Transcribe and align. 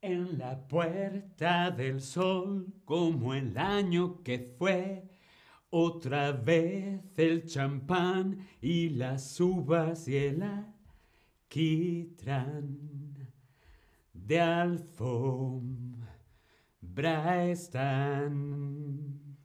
En 0.00 0.38
la 0.38 0.56
puerta 0.68 1.72
del 1.72 2.00
sol, 2.00 2.72
como 2.84 3.34
el 3.34 3.58
año 3.58 4.22
que 4.22 4.38
fue, 4.56 5.02
otra 5.70 6.30
vez 6.30 7.00
el 7.16 7.44
champán 7.46 8.46
y 8.60 8.90
las 8.90 9.40
uvas 9.40 10.06
y 10.06 10.16
el 10.16 10.42
alquitrán. 11.50 12.78
De 14.12 14.38
alfombra 14.40 15.98
están. 17.48 19.36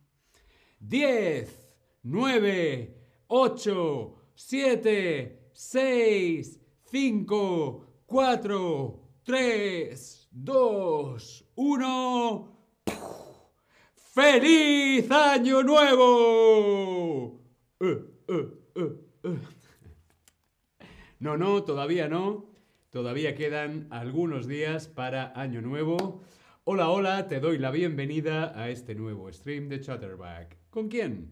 Diez, 0.79 1.67
nueve, 2.03 2.95
ocho, 3.27 4.17
siete, 4.35 5.49
seis, 5.51 6.59
cinco, 6.85 7.87
cuatro, 8.05 9.01
tres, 9.23 10.22
dos, 10.33 11.45
uno. 11.55 12.57
¡Feliz 13.93 15.09
Año 15.09 15.63
Nuevo! 15.63 17.39
Eh, 17.79 18.05
eh, 18.27 18.47
eh, 18.75 19.39
no, 21.19 21.37
no, 21.37 21.63
todavía 21.63 22.07
no. 22.07 22.51
Todavía 22.89 23.35
quedan 23.35 23.87
algunos 23.91 24.47
días 24.47 24.87
para 24.87 25.39
Año 25.39 25.61
Nuevo. 25.61 26.21
Hola, 26.63 26.89
hola, 26.89 27.27
te 27.27 27.39
doy 27.39 27.57
la 27.57 27.71
bienvenida 27.71 28.59
a 28.59 28.69
este 28.69 28.95
nuevo 28.95 29.31
stream 29.31 29.67
de 29.69 29.81
Chatterback. 29.81 30.57
¿Con 30.69 30.89
quién? 30.89 31.31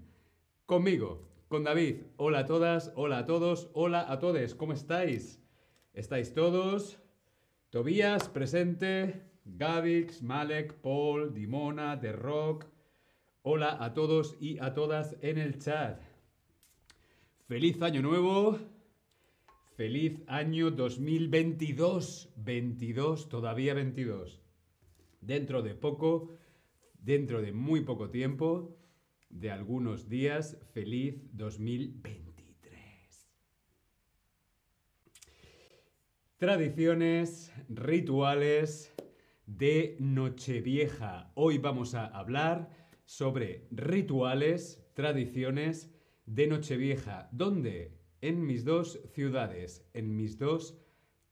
Conmigo, 0.65 1.27
con 1.47 1.63
David. 1.63 2.03
Hola 2.17 2.39
a 2.39 2.45
todas, 2.45 2.91
hola 2.95 3.19
a 3.19 3.25
todos, 3.25 3.69
hola 3.73 4.11
a 4.11 4.19
todos. 4.19 4.55
¿Cómo 4.55 4.73
estáis? 4.73 5.39
¿Estáis 5.93 6.33
todos? 6.33 7.00
Tobías, 7.71 8.27
presente. 8.27 9.21
Gavix, 9.45 10.21
Malek, 10.21 10.73
Paul, 10.81 11.33
Dimona, 11.33 11.97
The 12.01 12.11
Rock. 12.11 12.65
Hola 13.43 13.77
a 13.79 13.93
todos 13.93 14.35
y 14.41 14.59
a 14.59 14.73
todas 14.73 15.15
en 15.21 15.37
el 15.37 15.57
chat. 15.57 16.01
Feliz 17.47 17.81
año 17.81 18.01
nuevo. 18.01 18.59
Feliz 19.77 20.21
año 20.27 20.69
2022. 20.69 22.33
22, 22.35 23.29
todavía 23.29 23.73
22. 23.73 24.41
Dentro 25.21 25.61
de 25.61 25.73
poco, 25.73 26.35
dentro 26.99 27.41
de 27.41 27.53
muy 27.53 27.85
poco 27.85 28.09
tiempo, 28.09 28.77
de 29.29 29.49
algunos 29.49 30.09
días, 30.09 30.57
feliz 30.73 31.23
2023. 31.31 32.20
Tradiciones, 36.41 37.53
rituales 37.69 38.91
de 39.45 39.95
Nochevieja. 39.99 41.31
Hoy 41.35 41.59
vamos 41.59 41.93
a 41.93 42.07
hablar 42.07 42.67
sobre 43.05 43.67
rituales, 43.69 44.83
tradiciones 44.95 45.93
de 46.25 46.47
Nochevieja. 46.47 47.29
¿Dónde? 47.31 47.95
En 48.21 48.43
mis 48.43 48.65
dos 48.65 48.99
ciudades, 49.13 49.87
en 49.93 50.15
mis 50.15 50.39
dos 50.39 50.79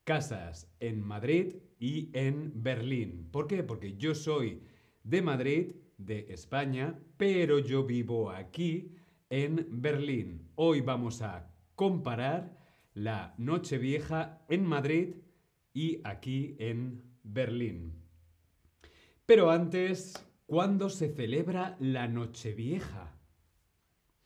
casas, 0.04 0.72
en 0.80 1.02
Madrid 1.02 1.56
y 1.80 2.12
en 2.14 2.52
Berlín. 2.62 3.30
¿Por 3.32 3.48
qué? 3.48 3.64
Porque 3.64 3.98
yo 3.98 4.14
soy 4.14 4.62
de 5.04 5.24
Madrid, 5.24 5.72
de 5.98 6.28
España, 6.30 7.00
pero 7.18 7.58
yo 7.58 7.84
vivo 7.84 8.30
aquí 8.30 8.94
en 9.32 9.66
Berlín. 9.72 10.52
Hoy 10.54 10.82
vamos 10.82 11.24
a 11.24 11.52
comparar 11.74 12.59
la 13.00 13.34
Nochevieja 13.38 14.46
en 14.50 14.66
Madrid 14.66 15.16
y 15.74 16.02
aquí 16.04 16.56
en 16.60 17.04
Berlín. 17.24 17.94
Pero 19.26 19.52
antes 19.52 20.14
¿Cuándo 20.50 20.90
se 20.90 21.10
celebra 21.10 21.78
la 21.80 22.08
Nochevieja? 22.08 23.16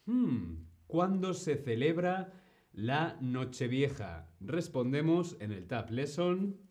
Hmm, 0.06 0.68
¿Cuándo 0.88 1.34
se 1.34 1.58
celebra 1.58 2.31
la 2.72 3.18
Nochevieja? 3.20 4.30
Respondemos 4.40 5.36
en 5.42 5.52
el 5.52 5.68
Tab 5.68 5.92
Lesson. 5.92 6.62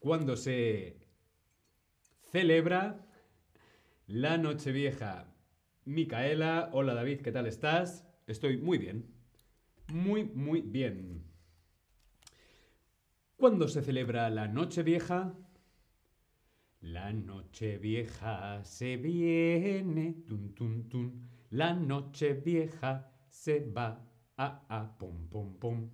¿Cuándo 0.00 0.36
se 0.36 0.98
celebra 2.32 3.06
la 4.08 4.36
Nochevieja? 4.36 5.32
Micaela, 5.84 6.70
hola 6.72 6.94
David, 6.94 7.20
¿qué 7.20 7.30
tal 7.30 7.46
estás? 7.46 8.04
Estoy 8.26 8.56
muy 8.56 8.78
bien. 8.78 9.15
Muy, 9.92 10.24
muy 10.24 10.62
bien. 10.62 11.22
¿Cuándo 13.36 13.68
se 13.68 13.82
celebra 13.82 14.28
la 14.30 14.48
Nochevieja? 14.48 15.34
La 16.80 17.12
noche 17.12 17.78
vieja 17.78 18.64
se 18.64 18.96
viene, 18.96 20.24
tun, 20.26 20.54
tun, 20.54 20.88
tun. 20.88 21.28
La 21.50 21.74
noche 21.74 22.34
vieja 22.34 23.12
se 23.28 23.60
va, 23.60 24.04
a, 24.36 24.66
a, 24.68 24.98
pom, 24.98 25.28
pom, 25.28 25.58
pom. 25.58 25.90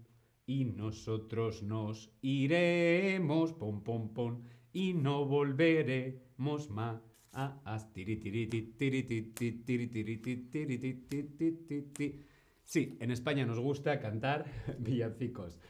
Y 0.46 0.64
nosotros 0.64 1.62
nos 1.62 2.10
iremos, 2.22 3.52
pom, 3.52 3.82
pom, 3.82 4.12
pom. 4.14 4.42
Y 4.72 4.94
no 4.94 5.24
volveremos 5.24 6.70
más. 6.70 7.00
Sí, 12.72 12.96
en 13.00 13.10
España 13.10 13.44
nos 13.44 13.60
gusta 13.60 14.00
cantar 14.00 14.46
villancicos. 14.78 15.60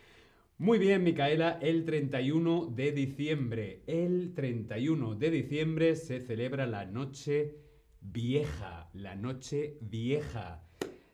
Muy 0.57 0.79
bien, 0.79 1.03
Micaela, 1.03 1.59
el 1.61 1.85
31 1.85 2.67
de 2.67 2.93
diciembre. 2.93 3.83
El 3.89 4.35
31 4.35 5.17
de 5.17 5.31
diciembre 5.33 5.97
se 5.97 6.21
celebra 6.21 6.65
la 6.65 6.85
Noche 6.85 7.57
Vieja. 8.01 8.89
La 8.93 9.17
Noche 9.17 9.79
Vieja. 9.81 10.63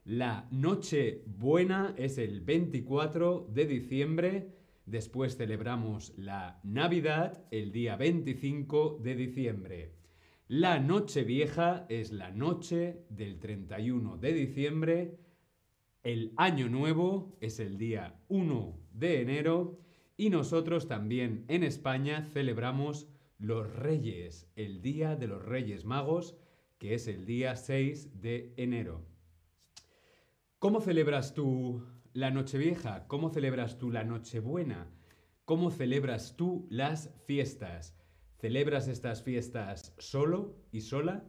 La 0.04 0.46
Noche 0.50 1.22
Buena 1.24 1.94
es 1.96 2.18
el 2.18 2.42
24 2.42 3.48
de 3.50 3.64
diciembre. 3.64 4.48
Después 4.84 5.38
celebramos 5.38 6.12
la 6.18 6.60
Navidad 6.64 7.46
el 7.50 7.72
día 7.72 7.96
25 7.96 9.00
de 9.02 9.14
diciembre. 9.14 9.92
La 10.48 10.80
Noche 10.80 11.24
Vieja 11.24 11.86
es 11.88 12.12
la 12.12 12.30
noche 12.30 13.06
del 13.08 13.38
31 13.38 14.18
de 14.18 14.32
diciembre. 14.34 15.27
El 16.08 16.32
Año 16.38 16.70
Nuevo 16.70 17.36
es 17.42 17.60
el 17.60 17.76
día 17.76 18.18
1 18.28 18.80
de 18.94 19.20
enero 19.20 19.78
y 20.16 20.30
nosotros 20.30 20.88
también 20.88 21.44
en 21.48 21.62
España 21.62 22.26
celebramos 22.32 23.10
los 23.36 23.70
Reyes, 23.74 24.50
el 24.56 24.80
Día 24.80 25.16
de 25.16 25.26
los 25.26 25.44
Reyes 25.44 25.84
Magos, 25.84 26.34
que 26.78 26.94
es 26.94 27.08
el 27.08 27.26
día 27.26 27.56
6 27.56 28.22
de 28.22 28.54
enero. 28.56 29.04
¿Cómo 30.58 30.80
celebras 30.80 31.34
tú 31.34 31.84
la 32.14 32.30
Nochevieja? 32.30 33.06
¿Cómo 33.06 33.28
celebras 33.28 33.76
tú 33.76 33.90
la 33.90 34.02
Nochebuena? 34.02 34.90
¿Cómo 35.44 35.70
celebras 35.70 36.36
tú 36.38 36.66
las 36.70 37.14
fiestas? 37.26 37.98
¿Celebras 38.38 38.88
estas 38.88 39.22
fiestas 39.22 39.94
solo 39.98 40.56
y 40.72 40.80
sola? 40.80 41.26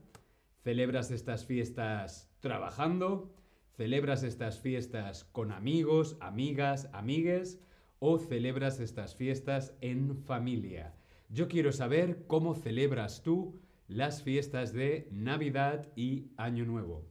¿Celebras 0.64 1.12
estas 1.12 1.46
fiestas 1.46 2.32
trabajando? 2.40 3.36
¿Celebras 3.80 4.24
estas 4.24 4.60
fiestas 4.60 5.24
con 5.32 5.54
amigos, 5.54 6.18
amigas, 6.20 6.90
amigues 6.92 7.62
o 8.00 8.18
celebras 8.18 8.82
estas 8.82 9.16
fiestas 9.16 9.74
en 9.80 10.18
familia? 10.18 10.94
Yo 11.30 11.48
quiero 11.48 11.72
saber 11.72 12.26
cómo 12.28 12.56
celebras 12.56 13.24
tú 13.24 13.62
las 13.88 14.22
fiestas 14.22 14.74
de 14.74 15.08
Navidad 15.14 15.88
y 15.96 16.34
Año 16.36 16.66
Nuevo. 16.66 17.08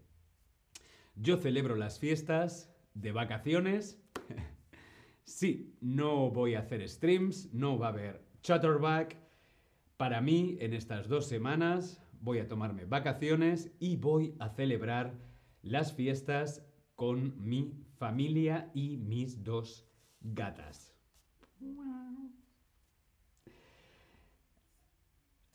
Yo 1.16 1.38
celebro 1.38 1.74
las 1.74 1.98
fiestas 1.98 2.70
de 2.92 3.12
vacaciones. 3.12 4.04
sí, 5.24 5.74
no 5.80 6.30
voy 6.30 6.54
a 6.54 6.58
hacer 6.58 6.86
streams, 6.86 7.50
no 7.54 7.78
va 7.78 7.86
a 7.86 7.92
haber 7.92 8.20
chatterback. 8.42 9.16
Para 9.96 10.20
mí, 10.20 10.58
en 10.60 10.74
estas 10.74 11.08
dos 11.08 11.24
semanas, 11.24 11.98
voy 12.20 12.40
a 12.40 12.46
tomarme 12.46 12.84
vacaciones 12.84 13.72
y 13.80 13.96
voy 13.96 14.34
a 14.38 14.50
celebrar 14.50 15.27
las 15.62 15.92
fiestas 15.92 16.64
con 16.94 17.34
mi 17.38 17.72
familia 17.98 18.70
y 18.74 18.96
mis 18.96 19.44
dos 19.44 19.86
gatas. 20.20 20.94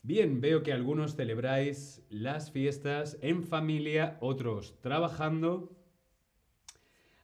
Bien, 0.02 0.42
veo 0.42 0.62
que 0.62 0.72
algunos 0.72 1.16
celebráis 1.16 2.04
las 2.10 2.50
fiestas 2.50 3.16
en 3.22 3.42
familia, 3.42 4.18
otros 4.20 4.78
trabajando. 4.82 5.74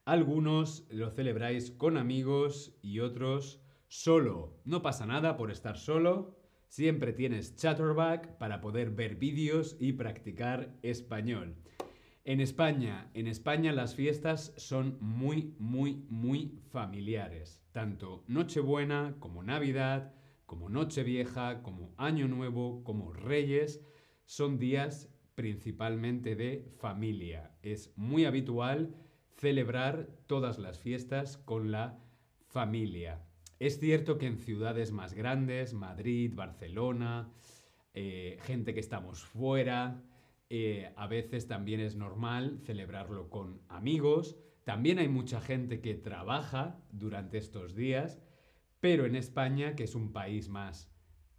Algunos 0.06 0.86
lo 0.90 1.10
celebráis 1.10 1.70
con 1.70 1.98
amigos 1.98 2.74
y 2.80 3.00
otros 3.00 3.60
solo. 3.88 4.58
No 4.64 4.80
pasa 4.80 5.04
nada 5.04 5.36
por 5.36 5.50
estar 5.50 5.76
solo. 5.76 6.38
Siempre 6.68 7.12
tienes 7.12 7.54
Chatterback 7.56 8.38
para 8.38 8.62
poder 8.62 8.90
ver 8.90 9.16
vídeos 9.16 9.76
y 9.78 9.92
practicar 9.92 10.74
español. 10.82 11.56
En 12.30 12.40
España, 12.40 13.10
en 13.14 13.26
España 13.26 13.72
las 13.72 13.96
fiestas 13.96 14.54
son 14.56 14.98
muy, 15.00 15.56
muy, 15.58 16.06
muy 16.08 16.60
familiares. 16.70 17.60
Tanto 17.72 18.22
Nochebuena 18.28 19.16
como 19.18 19.42
Navidad, 19.42 20.14
como 20.46 20.68
Nochevieja, 20.68 21.64
como 21.64 21.92
Año 21.96 22.28
Nuevo, 22.28 22.84
como 22.84 23.12
Reyes, 23.12 23.84
son 24.26 24.60
días 24.60 25.12
principalmente 25.34 26.36
de 26.36 26.72
familia. 26.78 27.50
Es 27.62 27.92
muy 27.96 28.26
habitual 28.26 28.94
celebrar 29.34 30.08
todas 30.28 30.60
las 30.60 30.78
fiestas 30.78 31.36
con 31.36 31.72
la 31.72 31.98
familia. 32.46 33.26
Es 33.58 33.80
cierto 33.80 34.18
que 34.18 34.28
en 34.28 34.38
ciudades 34.38 34.92
más 34.92 35.14
grandes, 35.14 35.74
Madrid, 35.74 36.32
Barcelona, 36.32 37.28
eh, 37.92 38.38
gente 38.42 38.72
que 38.72 38.78
estamos 38.78 39.24
fuera, 39.24 40.00
eh, 40.52 40.92
a 40.96 41.06
veces 41.06 41.46
también 41.46 41.78
es 41.78 41.94
normal 41.94 42.58
celebrarlo 42.64 43.30
con 43.30 43.62
amigos. 43.68 44.36
También 44.64 44.98
hay 44.98 45.08
mucha 45.08 45.40
gente 45.40 45.80
que 45.80 45.94
trabaja 45.94 46.82
durante 46.90 47.38
estos 47.38 47.76
días, 47.76 48.20
pero 48.80 49.06
en 49.06 49.14
España, 49.14 49.76
que 49.76 49.84
es 49.84 49.94
un 49.94 50.12
país 50.12 50.48
más 50.48 50.92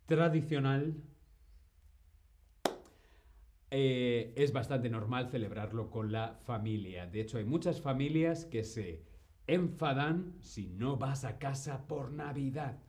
tradicional, 0.05 1.03
eh, 3.69 4.33
es 4.37 4.53
bastante 4.53 4.89
normal 4.89 5.29
celebrarlo 5.29 5.91
con 5.91 6.13
la 6.13 6.39
familia. 6.45 7.05
De 7.05 7.19
hecho, 7.19 7.37
hay 7.37 7.45
muchas 7.45 7.81
familias 7.81 8.45
que 8.45 8.63
se 8.63 9.03
enfadan 9.45 10.35
si 10.39 10.67
no 10.67 10.95
vas 10.95 11.25
a 11.25 11.37
casa 11.37 11.85
por 11.85 12.11
Navidad. 12.11 12.81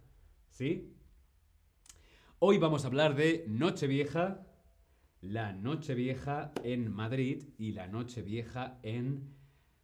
¿Sí? 0.50 0.94
Hoy 2.38 2.58
vamos 2.58 2.84
a 2.84 2.88
hablar 2.88 3.16
de 3.16 3.44
Nochevieja, 3.48 4.46
la 5.22 5.52
Nochevieja 5.52 6.52
en 6.64 6.92
Madrid 6.92 7.44
y 7.56 7.72
la 7.72 7.86
Nochevieja 7.86 8.80
en 8.82 9.30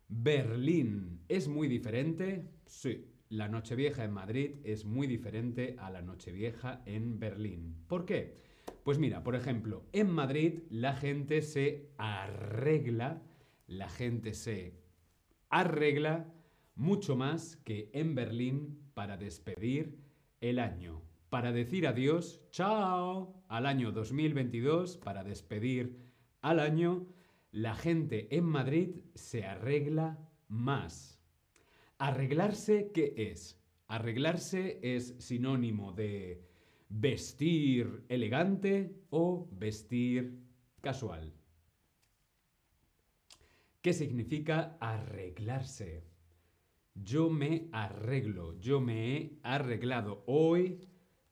Berlín. 0.08 1.20
¿Es 1.28 1.46
muy 1.48 1.68
diferente? 1.68 2.50
Sí. 2.66 3.06
La 3.28 3.48
Nochevieja 3.48 4.04
en 4.04 4.10
Madrid 4.10 4.56
es 4.64 4.84
muy 4.84 5.06
diferente 5.06 5.76
a 5.78 5.90
la 5.90 6.02
Nochevieja 6.02 6.82
en 6.86 7.20
Berlín. 7.20 7.76
¿Por 7.86 8.04
qué? 8.04 8.34
Pues 8.82 8.98
mira, 8.98 9.22
por 9.22 9.36
ejemplo, 9.36 9.84
en 9.92 10.10
Madrid 10.10 10.62
la 10.70 10.94
gente 10.94 11.42
se 11.42 11.92
arregla, 11.98 13.22
la 13.66 13.88
gente 13.88 14.34
se 14.34 14.80
arregla 15.50 16.32
mucho 16.74 17.14
más 17.14 17.56
que 17.56 17.90
en 17.92 18.14
Berlín 18.14 18.90
para 18.94 19.16
despedir 19.16 19.98
el 20.40 20.58
año, 20.58 21.02
para 21.30 21.52
decir 21.52 21.86
adiós, 21.86 22.40
chao, 22.50 23.42
al 23.48 23.66
año 23.66 23.92
2022, 23.92 24.96
para 24.96 25.24
despedir 25.24 25.96
al 26.40 26.60
año, 26.60 27.06
la 27.50 27.74
gente 27.74 28.34
en 28.36 28.44
Madrid 28.44 28.96
se 29.14 29.44
arregla 29.44 30.18
más. 30.48 31.20
Arreglarse, 31.98 32.90
¿qué 32.92 33.14
es? 33.16 33.60
Arreglarse 33.88 34.78
es 34.82 35.16
sinónimo 35.18 35.92
de 35.92 36.46
vestir 36.88 38.04
elegante 38.08 38.94
o 39.10 39.48
vestir 39.52 40.38
casual. 40.80 41.34
¿Qué 43.82 43.92
significa 43.92 44.76
arreglarse? 44.80 46.04
Yo 46.94 47.30
me 47.30 47.68
arreglo, 47.72 48.58
yo 48.58 48.80
me 48.80 49.16
he 49.16 49.38
arreglado 49.42 50.24
hoy 50.26 50.80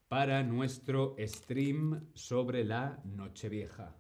para 0.09 0.43
nuestro 0.43 1.17
stream 1.19 2.09
sobre 2.15 2.65
la 2.65 3.01
Nochevieja. 3.05 3.97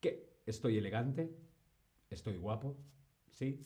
¿Qué? 0.00 0.40
¿Estoy 0.46 0.78
elegante? 0.78 1.30
¿Estoy 2.08 2.36
guapo? 2.36 2.76
¿Sí? 3.30 3.60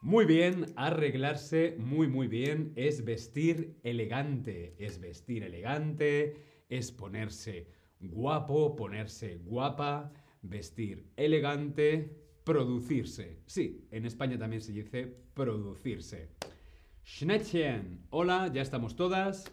Muy 0.00 0.24
bien, 0.24 0.66
arreglarse 0.76 1.74
muy 1.78 2.06
muy 2.06 2.28
bien 2.28 2.72
es 2.76 3.04
vestir 3.04 3.78
elegante, 3.82 4.76
es 4.78 5.00
vestir 5.00 5.42
elegante, 5.42 6.36
es 6.68 6.92
ponerse 6.92 7.66
guapo, 8.00 8.76
ponerse 8.76 9.36
guapa, 9.38 10.12
vestir 10.42 11.10
elegante, 11.16 12.16
producirse. 12.44 13.40
Sí, 13.46 13.88
en 13.90 14.06
España 14.06 14.38
también 14.38 14.62
se 14.62 14.72
dice 14.72 15.06
producirse. 15.34 16.30
Schnettchen, 17.10 18.06
hola, 18.10 18.52
ya 18.52 18.60
estamos 18.60 18.94
todas. 18.94 19.50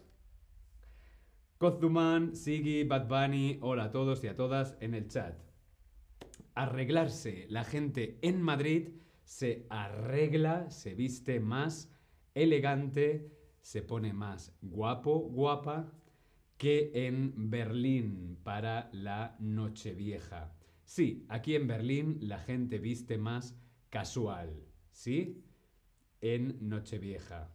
Kozduman, 1.58 2.36
Sigi, 2.36 2.84
Bad 2.84 3.08
Bunny, 3.08 3.60
hola 3.62 3.86
a 3.86 3.92
todos 3.92 4.22
y 4.26 4.28
a 4.28 4.36
todas 4.36 4.76
en 4.82 4.94
el 4.94 5.08
chat. 5.08 5.40
Arreglarse, 6.54 7.48
la 7.50 7.64
gente 7.64 8.20
en 8.22 8.42
Madrid 8.42 8.90
se 9.24 9.66
arregla, 9.70 10.70
se 10.70 10.96
viste 10.96 11.40
más 11.40 11.90
elegante, 12.34 13.32
se 13.62 13.82
pone 13.82 14.12
más 14.12 14.54
guapo, 14.62 15.18
guapa 15.18 15.94
que 16.58 16.92
en 16.94 17.50
Berlín 17.50 18.38
para 18.44 18.90
la 18.92 19.38
Nochevieja. 19.40 20.54
Sí, 20.84 21.26
aquí 21.30 21.56
en 21.56 21.68
Berlín 21.68 22.18
la 22.22 22.38
gente 22.38 22.80
viste 22.80 23.18
más 23.18 23.58
casual, 23.90 24.62
¿sí? 24.92 25.45
En 26.22 26.58
Nochevieja. 26.70 27.52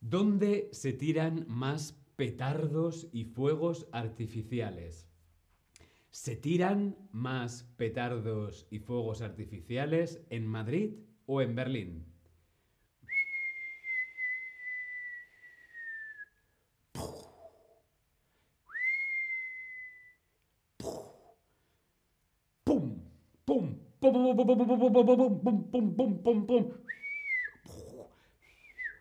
¿Dónde 0.00 0.68
se 0.72 0.92
tiran 0.92 1.44
más 1.48 1.92
petardos 2.16 3.08
y 3.12 3.24
fuegos 3.24 3.86
artificiales? 3.92 5.08
¿Se 6.10 6.36
tiran 6.36 6.96
más 7.12 7.64
petardos 7.76 8.66
y 8.70 8.80
fuegos 8.80 9.22
artificiales 9.22 10.22
en 10.30 10.46
Madrid 10.46 10.94
o 11.26 11.40
en 11.42 11.54
Berlín? 11.54 12.09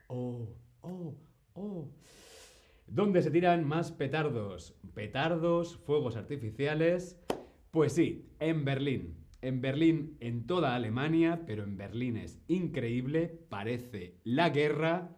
¡Oh! 0.08 0.48
¡Oh! 0.82 1.16
¡Oh! 1.54 1.88
¿Dónde 2.88 3.22
se 3.22 3.32
tiran 3.32 3.66
más 3.66 3.92
petardos? 3.92 4.76
Petardos, 4.94 5.78
fuegos 5.78 6.18
artificiales. 6.18 7.18
Pues 7.72 7.94
sí, 7.94 8.26
en 8.40 8.66
Berlín. 8.66 9.16
En 9.42 9.62
Berlín, 9.62 10.18
en 10.20 10.46
toda 10.46 10.76
Alemania, 10.76 11.44
pero 11.46 11.64
en 11.64 11.78
Berlín 11.78 12.18
es 12.18 12.42
increíble, 12.50 13.40
parece 13.48 14.16
la 14.26 14.50
guerra. 14.50 15.16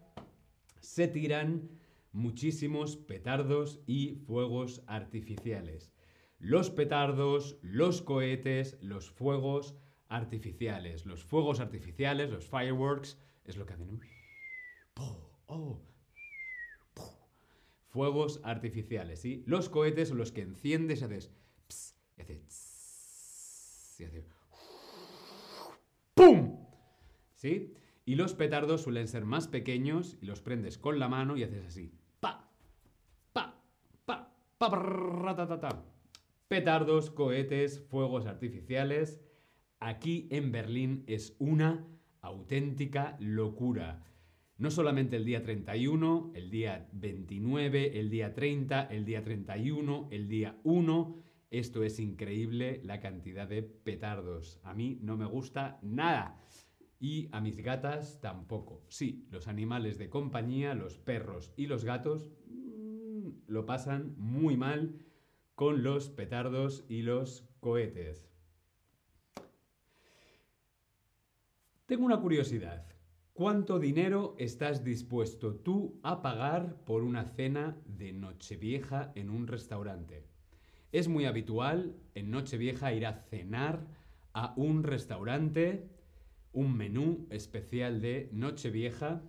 Se 0.79 1.07
tiran 1.07 1.69
muchísimos 2.11 2.97
petardos 2.97 3.81
y 3.87 4.17
fuegos 4.27 4.83
artificiales. 4.85 5.91
Los 6.41 6.71
petardos, 6.71 7.59
los 7.61 8.01
cohetes, 8.01 8.79
los 8.81 9.11
fuegos 9.11 9.75
artificiales. 10.09 11.05
Los 11.05 11.23
fuegos 11.23 11.59
artificiales, 11.59 12.31
los 12.31 12.47
fireworks, 12.47 13.19
es 13.45 13.57
lo 13.57 13.67
que 13.67 13.73
hacen. 13.73 14.01
Fuegos 17.89 18.41
artificiales, 18.43 19.21
¿sí? 19.21 19.43
Los 19.45 19.69
cohetes 19.69 20.09
son 20.09 20.17
los 20.17 20.31
que 20.31 20.41
enciendes 20.41 21.01
y 21.01 21.03
haces... 21.03 21.31
y 22.17 22.21
haces... 22.21 23.97
y 23.99 24.05
haces... 24.05 24.25
¡Pum! 26.15 26.57
¿Sí? 27.35 27.75
Y 28.03 28.15
los 28.15 28.33
petardos 28.33 28.81
suelen 28.81 29.07
ser 29.07 29.25
más 29.25 29.47
pequeños 29.47 30.17
y 30.21 30.25
los 30.25 30.41
prendes 30.41 30.79
con 30.79 30.97
la 30.97 31.07
mano 31.07 31.37
y 31.37 31.43
haces 31.43 31.67
así. 31.67 31.93
¡Pa! 32.19 32.49
¡Pa! 33.31 33.61
¡Pa! 34.05 34.33
¡Pa! 34.57 35.35
ta 35.35 36.00
Petardos, 36.51 37.11
cohetes, 37.11 37.79
fuegos 37.79 38.25
artificiales. 38.25 39.21
Aquí 39.79 40.27
en 40.31 40.51
Berlín 40.51 41.05
es 41.07 41.33
una 41.39 41.87
auténtica 42.19 43.15
locura. 43.21 44.03
No 44.57 44.69
solamente 44.69 45.15
el 45.15 45.23
día 45.23 45.43
31, 45.43 46.33
el 46.35 46.49
día 46.49 46.89
29, 46.91 47.97
el 47.97 48.09
día 48.09 48.33
30, 48.33 48.83
el 48.87 49.05
día 49.05 49.23
31, 49.23 50.09
el 50.11 50.27
día 50.27 50.59
1. 50.65 51.15
Esto 51.51 51.85
es 51.85 52.01
increíble 52.01 52.81
la 52.83 52.99
cantidad 52.99 53.47
de 53.47 53.63
petardos. 53.63 54.59
A 54.63 54.73
mí 54.73 54.99
no 55.01 55.15
me 55.15 55.27
gusta 55.27 55.79
nada. 55.81 56.37
Y 56.99 57.29
a 57.31 57.39
mis 57.39 57.61
gatas 57.61 58.19
tampoco. 58.19 58.83
Sí, 58.89 59.25
los 59.31 59.47
animales 59.47 59.97
de 59.97 60.09
compañía, 60.09 60.75
los 60.75 60.97
perros 60.97 61.53
y 61.55 61.67
los 61.67 61.85
gatos, 61.85 62.29
mm, 62.49 63.29
lo 63.47 63.65
pasan 63.65 64.15
muy 64.17 64.57
mal 64.57 64.97
con 65.61 65.83
los 65.83 66.09
petardos 66.09 66.85
y 66.89 67.03
los 67.03 67.47
cohetes. 67.59 68.27
Tengo 71.85 72.03
una 72.03 72.19
curiosidad. 72.19 72.87
¿Cuánto 73.33 73.77
dinero 73.77 74.33
estás 74.39 74.83
dispuesto 74.83 75.53
tú 75.53 75.99
a 76.01 76.23
pagar 76.23 76.83
por 76.83 77.03
una 77.03 77.25
cena 77.25 77.77
de 77.85 78.11
Nochevieja 78.11 79.11
en 79.13 79.29
un 79.29 79.45
restaurante? 79.45 80.25
Es 80.91 81.07
muy 81.07 81.25
habitual 81.25 81.95
en 82.15 82.31
Nochevieja 82.31 82.91
ir 82.93 83.05
a 83.05 83.13
cenar 83.29 83.85
a 84.33 84.55
un 84.57 84.81
restaurante, 84.81 85.87
un 86.53 86.75
menú 86.75 87.27
especial 87.29 88.01
de 88.01 88.31
Nochevieja, 88.33 89.21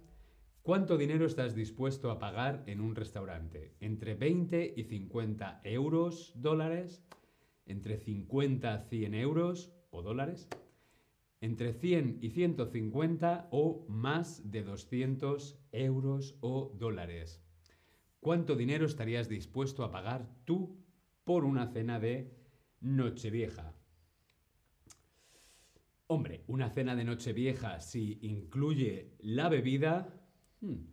¿Cuánto 0.63 0.97
dinero 0.97 1.27
estás 1.27 1.57
dispuesto 1.57 2.09
a 2.13 2.21
pagar 2.21 2.63
en 2.69 2.81
un 2.81 2.95
restaurante? 2.95 3.75
¿Entre 3.81 4.15
20 4.15 4.75
y 4.77 4.85
50 4.85 5.61
euros 5.65 6.33
dólares? 6.37 7.05
¿Entre 7.67 7.97
50 7.97 8.73
a 8.73 8.79
100 8.79 9.15
euros 9.15 9.73
o 9.91 10.03
dólares? 10.03 10.49
¿Entre 11.41 11.73
100 11.73 12.21
y 12.23 12.31
150 12.31 13.49
o 13.51 13.85
más 13.89 14.53
de 14.53 14.63
200 14.63 15.59
euros 15.73 16.37
o 16.41 16.73
dólares? 16.79 17.43
¿Cuánto 18.21 18.55
dinero 18.55 18.87
estarías 18.87 19.29
dispuesto 19.29 19.83
a 19.83 19.91
pagar 19.91 20.29
tú 20.45 20.79
por 21.25 21.45
una 21.45 21.73
cena 21.73 21.99
de 21.99 22.37
Nochevieja? 22.81 23.75
Hombre, 26.07 26.45
una 26.47 26.71
cena 26.71 26.95
de 26.95 27.03
Nochevieja 27.03 27.81
si 27.81 28.21
incluye 28.23 29.17
la 29.19 29.49
bebida, 29.49 30.22
hmm, 30.63 30.87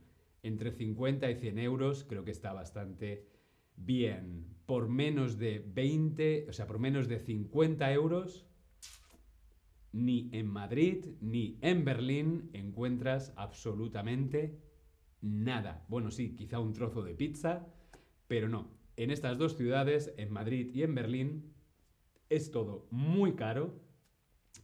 entre 0.43 0.71
50 0.71 1.29
y 1.31 1.35
100 1.35 1.59
euros 1.59 2.05
creo 2.07 2.23
que 2.25 2.31
está 2.31 2.53
bastante 2.53 3.27
bien. 3.75 4.45
Por 4.65 4.89
menos 4.89 5.37
de 5.37 5.59
20, 5.59 6.47
o 6.49 6.53
sea, 6.53 6.67
por 6.67 6.79
menos 6.79 7.07
de 7.07 7.19
50 7.19 7.91
euros, 7.93 8.45
ni 9.91 10.29
en 10.33 10.47
Madrid 10.47 11.05
ni 11.21 11.57
en 11.61 11.83
Berlín 11.83 12.49
encuentras 12.53 13.33
absolutamente 13.35 14.59
nada. 15.21 15.85
Bueno, 15.89 16.11
sí, 16.11 16.35
quizá 16.35 16.59
un 16.59 16.73
trozo 16.73 17.01
de 17.03 17.15
pizza, 17.15 17.67
pero 18.27 18.47
no. 18.47 18.71
En 18.95 19.11
estas 19.11 19.37
dos 19.37 19.57
ciudades, 19.57 20.13
en 20.17 20.31
Madrid 20.31 20.69
y 20.73 20.83
en 20.83 20.93
Berlín, 20.93 21.53
es 22.29 22.51
todo 22.51 22.87
muy 22.91 23.33
caro 23.33 23.79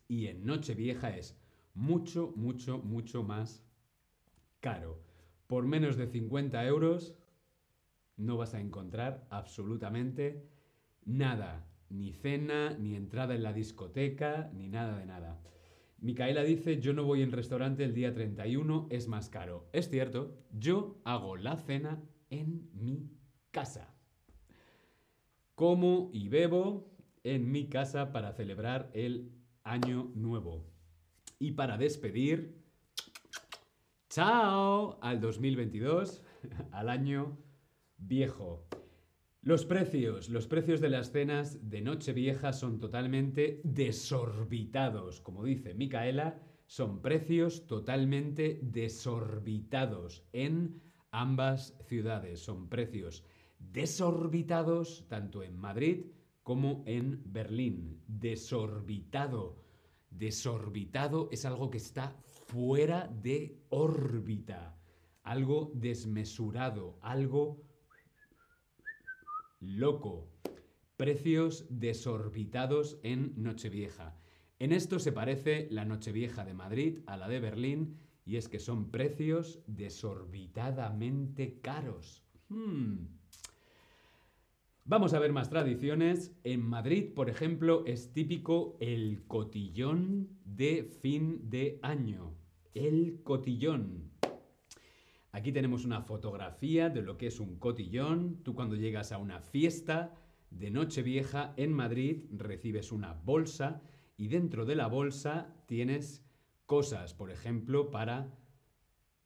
y 0.08 0.28
en 0.28 0.46
Nochevieja 0.46 1.16
es 1.18 1.40
mucho, 1.74 2.34
mucho, 2.36 2.78
mucho 2.78 3.24
más 3.24 3.64
caro. 4.66 5.00
Por 5.46 5.68
menos 5.68 5.96
de 5.96 6.08
50 6.08 6.66
euros 6.66 7.14
no 8.18 8.36
vas 8.36 8.56
a 8.56 8.60
encontrar 8.60 9.28
absolutamente 9.30 10.50
nada. 11.06 11.68
Ni 11.90 12.14
cena, 12.14 12.76
ni 12.80 12.96
entrada 12.96 13.36
en 13.36 13.44
la 13.44 13.54
discoteca, 13.54 14.50
ni 14.56 14.68
nada 14.68 14.98
de 14.98 15.06
nada. 15.06 15.40
Micaela 16.00 16.42
dice, 16.42 16.82
yo 16.82 16.94
no 16.94 17.04
voy 17.04 17.22
en 17.22 17.32
restaurante 17.32 17.84
el 17.84 17.94
día 17.94 18.12
31, 18.12 18.88
es 18.90 19.08
más 19.08 19.30
caro. 19.30 19.70
Es 19.72 19.88
cierto, 19.88 20.36
yo 20.52 21.00
hago 21.04 21.38
la 21.38 21.58
cena 21.58 22.02
en 22.32 22.68
mi 22.74 23.12
casa. 23.52 23.94
Como 25.54 26.10
y 26.12 26.28
bebo 26.28 26.90
en 27.24 27.52
mi 27.52 27.70
casa 27.70 28.12
para 28.12 28.34
celebrar 28.34 28.90
el 28.96 29.32
año 29.64 30.12
nuevo. 30.16 30.66
Y 31.38 31.52
para 31.52 31.78
despedir, 31.78 32.65
chao 34.16 34.98
al 35.02 35.20
2022, 35.20 36.24
al 36.72 36.88
año 36.88 37.38
viejo. 37.98 38.66
Los 39.42 39.66
precios, 39.66 40.30
los 40.30 40.48
precios 40.48 40.80
de 40.80 40.88
las 40.88 41.12
cenas 41.12 41.70
de 41.70 41.82
Nochevieja 41.82 42.54
son 42.54 42.80
totalmente 42.80 43.60
desorbitados. 43.66 45.20
Como 45.20 45.44
dice 45.44 45.74
Micaela, 45.74 46.40
son 46.66 47.02
precios 47.02 47.68
totalmente 47.68 48.62
desorbitados 48.64 50.24
en 50.32 50.82
ambas 51.12 51.78
ciudades. 51.86 52.40
Son 52.40 52.70
precios 52.70 53.26
desorbitados 53.60 55.06
tanto 55.10 55.44
en 55.44 55.58
Madrid 55.58 56.06
como 56.42 56.86
en 56.88 57.22
Berlín. 57.26 58.02
Desorbitado. 58.08 59.62
Desorbitado 60.10 61.28
es 61.34 61.44
algo 61.44 61.70
que 61.70 61.80
está 61.80 62.16
fuera 62.56 63.10
de 63.22 63.60
órbita. 63.68 64.78
Algo 65.24 65.74
desmesurado, 65.76 66.98
algo 67.02 67.62
loco. 69.60 70.30
Precios 70.96 71.66
desorbitados 71.70 72.98
en 73.04 73.34
Nochevieja. 73.36 74.16
En 74.58 74.72
esto 74.72 75.00
se 75.00 75.12
parece 75.12 75.68
la 75.70 75.84
Nochevieja 75.84 76.46
de 76.46 76.54
Madrid 76.54 77.00
a 77.08 77.18
la 77.18 77.28
de 77.28 77.42
Berlín 77.42 77.98
y 78.24 78.38
es 78.38 78.48
que 78.48 78.60
son 78.60 78.90
precios 78.90 79.60
desorbitadamente 79.68 81.60
caros. 81.60 82.24
Hmm. 82.48 83.08
Vamos 84.86 85.14
a 85.14 85.20
ver 85.20 85.34
más 85.34 85.50
tradiciones. 85.50 86.34
En 86.46 86.62
Madrid, 86.62 87.14
por 87.14 87.30
ejemplo, 87.30 87.84
es 87.86 88.14
típico 88.14 88.78
el 88.80 89.26
cotillón 89.28 90.30
de 90.46 90.86
fin 91.02 91.50
de 91.50 91.80
año. 91.82 92.45
El 92.76 93.22
cotillón. 93.24 94.12
Aquí 95.32 95.54
tenemos 95.54 95.86
una 95.86 96.02
fotografía 96.02 96.90
de 96.90 97.02
lo 97.02 97.18
que 97.18 97.28
es 97.28 97.40
un 97.40 97.58
cotillón. 97.58 98.44
Tú 98.44 98.54
cuando 98.54 98.76
llegas 98.76 99.14
a 99.14 99.18
una 99.18 99.40
fiesta 99.40 100.14
de 100.50 100.72
Nochevieja 100.72 101.54
en 101.56 101.72
Madrid 101.72 102.26
recibes 102.32 102.92
una 102.92 103.14
bolsa 103.14 103.82
y 104.18 104.28
dentro 104.28 104.66
de 104.66 104.76
la 104.76 104.88
bolsa 104.88 105.56
tienes 105.68 106.26
cosas, 106.66 107.14
por 107.14 107.32
ejemplo, 107.32 107.92
para 107.92 108.38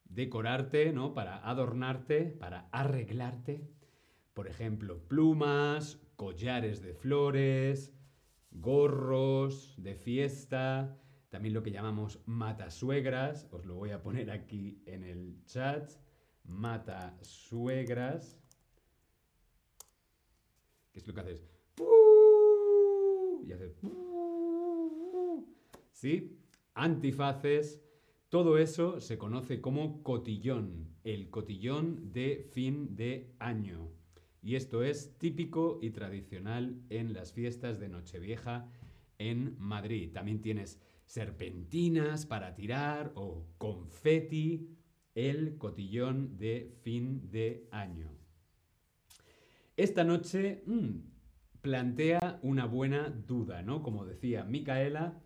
decorarte, 0.06 0.94
¿no? 0.94 1.16
Para 1.16 1.38
adornarte, 1.50 2.26
para 2.26 2.70
arreglarte. 2.72 3.68
Por 4.36 4.48
ejemplo, 4.48 5.08
plumas, 5.08 6.00
collares 6.18 6.84
de 6.84 6.94
flores, 6.94 7.96
gorros 8.52 9.74
de 9.80 9.96
fiesta, 9.96 11.00
también 11.30 11.54
lo 11.54 11.64
que 11.64 11.72
llamamos 11.72 12.20
matasuegras, 12.26 13.48
os 13.52 13.66
lo 13.66 13.76
voy 13.76 13.92
a 13.92 14.02
poner 14.02 14.32
aquí 14.32 14.82
en 14.86 15.04
el 15.04 15.44
chat, 15.46 15.92
matasuegras, 16.44 18.40
¿Qué 20.92 21.00
es 21.00 21.08
lo 21.08 21.14
que 21.14 21.22
haces, 21.22 21.46
y 23.46 23.52
haces, 23.52 23.80
¿sí? 25.92 26.40
Antifaces, 26.74 27.80
todo 28.30 28.58
eso 28.58 29.00
se 29.00 29.18
conoce 29.18 29.62
como 29.62 30.02
cotillón, 30.02 30.96
el 31.04 31.30
cotillón 31.30 32.12
de 32.12 32.48
fin 32.52 32.96
de 32.96 33.36
año. 33.40 33.92
Y 34.42 34.56
esto 34.56 34.84
es 34.84 35.18
típico 35.18 35.80
y 35.82 35.92
tradicional 35.92 36.82
en 36.90 37.14
las 37.14 37.34
fiestas 37.34 37.80
de 37.80 37.90
Nochevieja 37.90 38.72
en 39.18 39.56
Madrid. 39.60 40.12
También 40.14 40.42
tienes 40.42 40.80
serpentinas 41.10 42.28
para 42.28 42.54
tirar 42.54 43.12
o 43.16 43.48
confeti, 43.58 44.78
el 45.16 45.58
cotillón 45.58 46.38
de 46.38 46.78
fin 46.84 47.32
de 47.32 47.68
año. 47.72 48.12
Esta 49.76 50.04
noche 50.04 50.62
mm, 50.68 51.00
plantea 51.62 52.40
una 52.44 52.66
buena 52.66 53.10
duda, 53.10 53.64
¿no? 53.64 53.82
Como 53.82 54.06
decía 54.06 54.44
Micaela, 54.44 55.20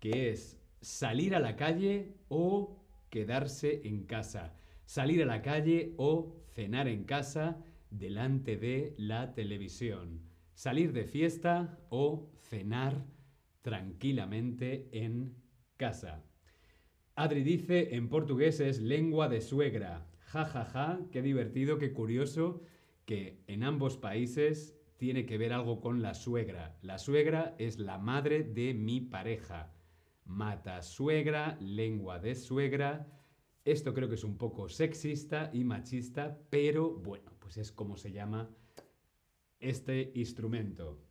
que 0.00 0.30
es 0.30 0.60
salir 0.80 1.36
a 1.36 1.40
la 1.40 1.54
calle 1.54 2.16
o 2.26 2.82
quedarse 3.08 3.82
en 3.84 4.06
casa. 4.06 4.56
Salir 4.86 5.22
a 5.22 5.26
la 5.26 5.40
calle 5.40 5.94
o 5.98 6.34
cenar 6.52 6.88
en 6.88 7.04
casa 7.04 7.62
delante 7.90 8.56
de 8.56 8.96
la 8.98 9.34
televisión, 9.34 10.20
salir 10.54 10.92
de 10.92 11.04
fiesta 11.04 11.78
o 11.90 12.28
cenar 12.40 13.06
tranquilamente 13.62 14.88
en 14.92 15.34
casa. 15.76 16.24
Adri 17.14 17.42
dice, 17.42 17.96
en 17.96 18.08
portugués 18.08 18.60
es 18.60 18.80
lengua 18.80 19.28
de 19.28 19.40
suegra. 19.40 20.06
Ja, 20.20 20.44
ja, 20.44 20.64
ja, 20.64 21.00
qué 21.10 21.22
divertido, 21.22 21.78
qué 21.78 21.92
curioso 21.92 22.62
que 23.04 23.42
en 23.46 23.64
ambos 23.64 23.96
países 23.96 24.78
tiene 24.98 25.24
que 25.24 25.38
ver 25.38 25.52
algo 25.52 25.80
con 25.80 26.02
la 26.02 26.14
suegra. 26.14 26.76
La 26.82 26.98
suegra 26.98 27.54
es 27.58 27.78
la 27.78 27.98
madre 27.98 28.42
de 28.42 28.74
mi 28.74 29.00
pareja. 29.00 29.72
Mata 30.24 30.82
suegra, 30.82 31.56
lengua 31.60 32.18
de 32.18 32.34
suegra. 32.34 33.06
Esto 33.64 33.94
creo 33.94 34.08
que 34.08 34.16
es 34.16 34.24
un 34.24 34.36
poco 34.36 34.68
sexista 34.68 35.50
y 35.54 35.64
machista, 35.64 36.38
pero 36.50 36.90
bueno, 36.90 37.32
pues 37.38 37.56
es 37.56 37.72
como 37.72 37.96
se 37.96 38.12
llama 38.12 38.50
este 39.58 40.12
instrumento. 40.14 41.07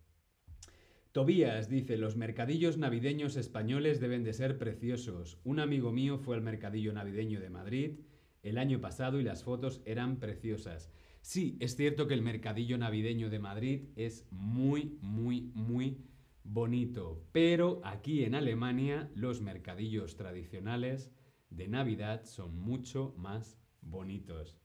Tobías 1.17 1.67
dice, 1.67 1.97
los 1.97 2.15
mercadillos 2.15 2.77
navideños 2.77 3.37
españoles 3.37 3.99
deben 3.99 4.23
de 4.23 4.33
ser 4.33 4.59
preciosos. 4.59 5.39
Un 5.43 5.59
amigo 5.59 5.91
mío 5.91 6.19
fue 6.19 6.35
al 6.35 6.43
mercadillo 6.43 6.93
navideño 6.93 7.39
de 7.39 7.49
Madrid 7.49 8.01
el 8.43 8.59
año 8.59 8.79
pasado 8.81 9.19
y 9.19 9.23
las 9.23 9.43
fotos 9.43 9.81
eran 9.85 10.19
preciosas. 10.19 10.91
Sí, 11.21 11.57
es 11.59 11.75
cierto 11.75 12.07
que 12.07 12.13
el 12.13 12.21
mercadillo 12.21 12.77
navideño 12.77 13.31
de 13.31 13.39
Madrid 13.39 13.85
es 13.95 14.27
muy, 14.29 14.99
muy, 15.01 15.49
muy 15.55 16.05
bonito, 16.43 17.25
pero 17.31 17.81
aquí 17.83 18.23
en 18.23 18.35
Alemania 18.35 19.09
los 19.15 19.41
mercadillos 19.41 20.17
tradicionales 20.17 21.11
de 21.49 21.67
Navidad 21.67 22.25
son 22.25 22.59
mucho 22.59 23.15
más 23.17 23.59
bonitos. 23.81 24.55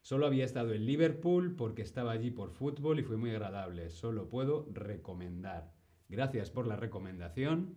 Solo 0.00 0.26
había 0.26 0.44
estado 0.44 0.74
en 0.74 0.86
Liverpool 0.86 1.54
porque 1.54 1.82
estaba 1.82 2.10
allí 2.10 2.32
por 2.32 2.50
fútbol 2.50 2.98
y 2.98 3.04
fue 3.04 3.16
muy 3.16 3.30
agradable. 3.30 3.90
Solo 3.90 4.28
puedo 4.28 4.68
recomendar. 4.72 5.73
Gracias 6.08 6.50
por 6.50 6.66
la 6.66 6.76
recomendación. 6.76 7.74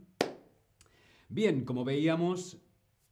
Bien, 1.29 1.65
como 1.65 1.83
veíamos, 1.83 2.61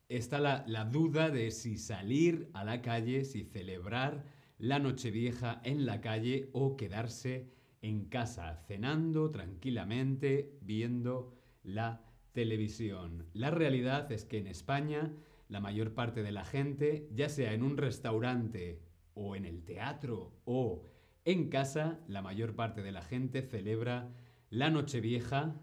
está 0.10 0.40
la, 0.40 0.86
duda 0.86 1.30
de 1.30 1.52
si 1.52 1.78
salir 1.78 2.50
a 2.54 2.64
la 2.64 2.82
calle, 2.82 3.26
si 3.26 3.44
celebrar 3.44 4.26
la 4.58 4.80
Nochevieja 4.80 5.62
en 5.64 5.86
la 5.86 6.02
calle 6.02 6.50
o 6.54 6.78
quedarse 6.78 7.50
en 7.82 8.06
casa, 8.06 8.56
cenando 8.68 9.32
tranquilamente, 9.32 10.58
viendo 10.62 11.34
la 11.64 12.04
televisión. 12.32 13.28
La 13.34 13.52
realidad 13.52 14.12
es 14.12 14.26
que 14.26 14.38
en 14.38 14.48
España 14.48 15.14
la 15.48 15.60
mayor 15.60 15.94
parte 15.94 16.24
de 16.24 16.32
la 16.32 16.46
gente, 16.46 17.08
ya 17.12 17.30
sea 17.30 17.54
en 17.54 17.64
un 17.64 17.78
restaurante 17.78 18.82
o 19.14 19.36
en 19.36 19.46
el 19.46 19.64
teatro 19.64 20.34
o 20.46 20.84
en 21.26 21.50
casa, 21.50 22.00
la 22.08 22.22
mayor 22.22 22.56
parte 22.56 22.82
de 22.82 22.92
la 22.92 23.02
gente 23.02 23.42
celebra 23.42 24.14
la 24.50 24.70
Nochevieja 24.70 25.60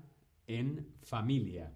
en 0.46 0.86
familia. 1.02 1.74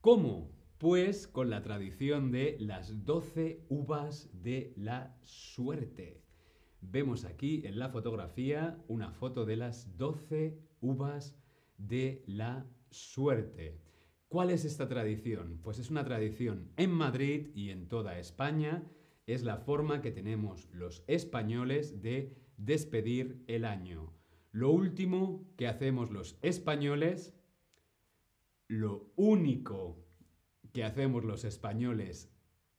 ¿Cómo? 0.00 0.50
Pues 0.78 1.26
con 1.26 1.50
la 1.50 1.62
tradición 1.62 2.30
de 2.30 2.56
las 2.60 3.04
12 3.04 3.64
uvas 3.68 4.30
de 4.42 4.72
la 4.76 5.16
suerte. 5.22 6.22
Vemos 6.80 7.24
aquí 7.24 7.62
en 7.64 7.78
la 7.78 7.88
fotografía 7.88 8.78
una 8.86 9.10
foto 9.10 9.44
de 9.44 9.56
las 9.56 9.96
12 9.96 10.58
uvas 10.80 11.36
de 11.78 12.22
la 12.26 12.66
suerte. 12.90 13.80
¿Cuál 14.28 14.50
es 14.50 14.64
esta 14.64 14.88
tradición? 14.88 15.60
Pues 15.62 15.78
es 15.78 15.90
una 15.90 16.04
tradición 16.04 16.70
en 16.76 16.90
Madrid 16.90 17.50
y 17.54 17.70
en 17.70 17.88
toda 17.88 18.18
España. 18.18 18.84
Es 19.26 19.42
la 19.42 19.56
forma 19.56 20.02
que 20.02 20.12
tenemos 20.12 20.68
los 20.72 21.04
españoles 21.06 22.02
de 22.02 22.36
despedir 22.56 23.42
el 23.46 23.64
año. 23.64 24.15
Lo 24.56 24.70
último 24.70 25.44
que 25.58 25.68
hacemos 25.68 26.10
los 26.10 26.38
españoles, 26.40 27.34
lo 28.68 29.12
único 29.14 30.02
que 30.72 30.82
hacemos 30.82 31.26
los 31.26 31.44
españoles 31.44 32.32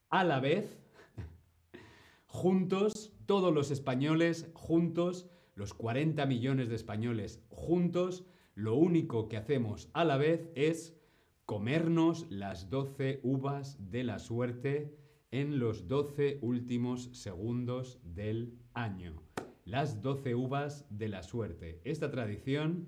a 0.10 0.24
la 0.24 0.40
vez, 0.40 0.76
juntos, 2.26 3.14
todos 3.28 3.54
los 3.54 3.70
españoles 3.70 4.50
juntos, 4.56 5.30
los 5.54 5.76
40 5.76 6.26
millones 6.26 6.70
de 6.70 6.76
españoles 6.78 7.46
juntos, 7.50 8.26
lo 8.56 8.74
único 8.74 9.28
que 9.28 9.38
hacemos 9.38 9.92
a 9.94 10.04
la 10.04 10.18
vez 10.18 10.50
es 10.56 11.00
comernos 11.46 12.26
las 12.32 12.72
12 12.72 13.20
uvas 13.22 13.78
de 13.92 14.04
la 14.04 14.18
suerte 14.18 14.98
en 15.30 15.60
los 15.60 15.88
12 15.88 16.40
últimos 16.42 17.12
segundos 17.14 18.00
del 18.04 18.58
año. 18.74 19.27
Las 19.68 20.02
12 20.02 20.34
uvas 20.34 20.88
de 20.90 21.10
la 21.10 21.24
suerte. 21.24 21.82
Esta 21.84 22.10
tradición 22.10 22.88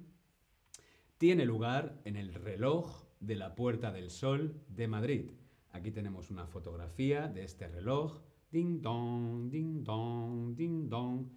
tiene 1.18 1.44
lugar 1.44 2.00
en 2.06 2.16
el 2.16 2.34
reloj 2.34 3.04
de 3.20 3.36
la 3.36 3.54
Puerta 3.54 3.92
del 3.92 4.10
Sol 4.10 4.62
de 4.70 4.88
Madrid. 4.88 5.32
Aquí 5.72 5.92
tenemos 5.92 6.32
una 6.32 6.48
fotografía 6.48 7.28
de 7.28 7.44
este 7.44 7.68
reloj. 7.68 8.22
Ding 8.50 8.82
dong, 8.82 9.50
ding 9.50 9.84
dong, 9.84 10.56
ding 10.56 10.88
dong. 10.88 11.28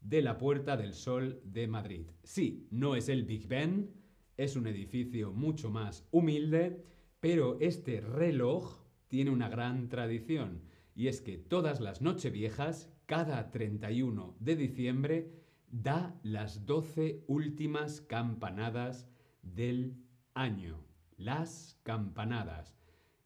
De 0.00 0.22
la 0.22 0.38
Puerta 0.38 0.78
del 0.78 0.94
Sol 0.94 1.42
de 1.44 1.68
Madrid. 1.68 2.06
Sí, 2.22 2.66
no 2.70 2.96
es 2.96 3.10
el 3.10 3.24
Big 3.24 3.46
Ben, 3.46 3.90
es 4.38 4.56
un 4.56 4.66
edificio 4.66 5.34
mucho 5.34 5.68
más 5.68 6.08
humilde, 6.12 6.82
pero 7.20 7.58
este 7.60 8.00
reloj 8.00 8.78
tiene 9.08 9.32
una 9.32 9.50
gran 9.50 9.90
tradición 9.90 10.62
y 10.98 11.06
es 11.06 11.20
que 11.20 11.38
todas 11.38 11.78
las 11.78 12.02
Nocheviejas, 12.02 12.92
cada 13.06 13.52
31 13.52 14.34
de 14.40 14.56
diciembre, 14.56 15.30
da 15.70 16.18
las 16.24 16.66
12 16.66 17.22
últimas 17.28 18.00
campanadas 18.00 19.08
del 19.42 19.94
año. 20.34 20.84
Las 21.16 21.78
campanadas. 21.84 22.74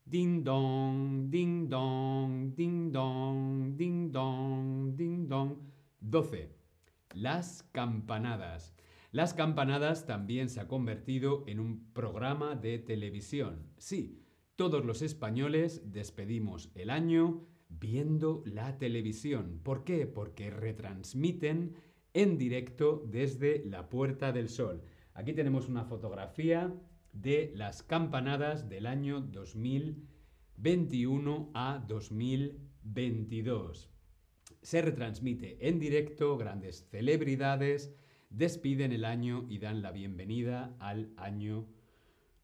Ding 0.05 0.45
dong, 0.45 1.31
ding 1.31 1.71
dong, 1.71 2.55
ding 2.55 2.93
dong, 2.93 3.75
ding 3.75 4.12
dong, 4.12 4.95
ding 4.95 5.26
dong. 5.26 5.57
12. 6.00 6.55
Las 7.14 7.62
campanadas. 7.73 8.75
Las 9.12 9.33
campanadas 9.33 10.05
también 10.05 10.51
se 10.51 10.61
ha 10.61 10.68
convertido 10.68 11.42
en 11.46 11.59
un 11.59 11.90
programa 11.94 12.55
de 12.55 12.79
televisión. 12.79 13.70
Sí, 13.79 14.23
todos 14.57 14.85
los 14.85 15.01
españoles 15.01 15.90
despedimos 15.90 16.70
el 16.75 16.90
año 16.90 17.46
viendo 17.78 18.42
la 18.46 18.78
televisión. 18.78 19.61
¿Por 19.62 19.85
qué? 19.85 20.06
Porque 20.06 20.50
retransmiten 20.50 21.74
en 22.14 22.38
directo 22.38 23.04
desde 23.11 23.64
la 23.64 23.88
Puerta 23.88 24.32
del 24.32 24.48
Sol. 24.48 24.82
Aquí 25.14 25.32
tenemos 25.32 25.68
una 25.68 25.85
fotografía 25.85 26.74
de 27.12 27.52
las 27.54 27.82
campanadas 27.82 28.68
del 28.68 28.87
año 28.87 29.20
2021 29.20 31.50
a 31.54 31.85
2022. 31.87 33.90
Se 34.62 34.82
retransmite 34.82 35.68
en 35.68 35.78
directo 35.78 36.37
grandes 36.37 36.88
celebridades, 36.90 37.94
despiden 38.30 38.90
el 38.92 39.04
año 39.04 39.46
y 39.48 39.58
dan 39.58 39.82
la 39.82 39.92
bienvenida 39.92 40.74
al 40.78 41.12
año 41.16 41.68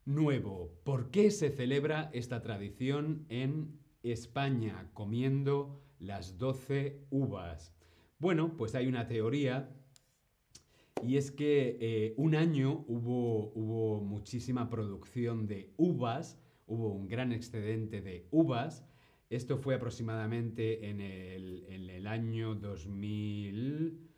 nuevo. 0.04 0.78
¿Por 0.84 1.10
qué 1.10 1.30
se 1.30 1.50
celebra 1.50 2.10
esta 2.12 2.42
tradición 2.42 3.24
en 3.28 3.78
España 4.02 4.90
comiendo 4.94 5.82
las 5.98 6.38
12 6.38 7.06
uvas? 7.10 7.74
Bueno, 8.18 8.56
pues 8.56 8.74
hay 8.74 8.86
una 8.86 9.06
teoría 9.06 9.74
y 11.04 11.16
es 11.16 11.30
que 11.30 11.78
eh, 11.80 12.14
un 12.16 12.34
año 12.34 12.84
hubo, 12.88 13.52
hubo 13.54 14.00
muchísima 14.00 14.68
producción 14.68 15.46
de 15.46 15.72
uvas, 15.76 16.40
hubo 16.66 16.92
un 16.92 17.08
gran 17.08 17.32
excedente 17.32 18.00
de 18.00 18.26
uvas. 18.30 18.84
Esto 19.30 19.58
fue 19.58 19.74
aproximadamente 19.74 20.88
en 20.88 21.00
el, 21.00 22.06
año 22.06 22.54
2000 22.54 24.08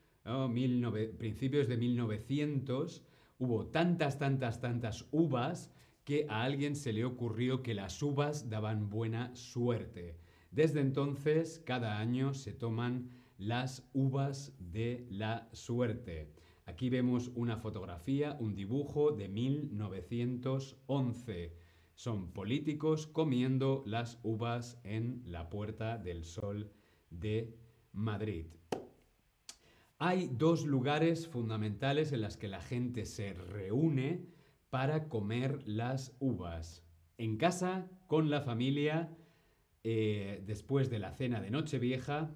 principios 1.19 1.67
de 1.67 1.77
1900, 1.77 3.05
hubo 3.39 3.67
tantas, 3.67 4.19
tantas, 4.19 4.61
tantas 4.61 5.09
uvas 5.11 5.73
que 6.05 6.27
a 6.29 6.43
alguien 6.43 6.77
se 6.77 6.93
le 6.93 7.05
ocurrió 7.05 7.63
que 7.63 7.75
las 7.75 8.03
uvas 8.03 8.49
daban 8.49 8.91
buena 8.91 9.35
suerte. 9.37 10.17
Desde 10.51 10.81
entonces, 10.81 11.63
cada 11.65 11.99
año 11.99 12.35
se 12.35 12.53
toman 12.53 13.11
las 13.39 13.89
uvas 13.93 14.53
de 14.59 15.07
la 15.11 15.49
suerte. 15.53 16.33
Aquí 16.67 16.91
vemos 16.91 17.31
una 17.35 17.57
fotografía, 17.57 18.37
un 18.39 18.55
dibujo 18.55 19.13
de 19.13 19.29
1911. 19.29 21.55
Son 21.95 22.33
políticos 22.33 23.07
comiendo 23.07 23.83
las 23.87 24.19
uvas 24.23 24.79
en 24.85 25.23
la 25.27 25.49
Puerta 25.51 25.99
del 25.99 26.25
Sol 26.25 26.71
de 27.11 27.57
Madrid. 27.93 28.47
Hay 29.99 30.31
dos 30.33 30.65
lugares 30.65 31.29
fundamentales 31.29 32.13
en 32.13 32.23
los 32.23 32.37
que 32.37 32.49
la 32.49 32.61
gente 32.61 33.05
se 33.05 33.35
reúne 33.35 34.25
para 34.71 35.09
comer 35.09 35.63
las 35.67 36.17
uvas. 36.21 36.85
En 37.19 37.37
casa, 37.37 37.89
con 38.07 38.31
la 38.31 38.41
familia, 38.41 39.17
eh, 39.85 40.43
después 40.47 40.89
de 40.91 40.99
la 40.99 41.13
cena 41.13 41.41
de 41.41 41.51
Nochevieja, 41.51 42.31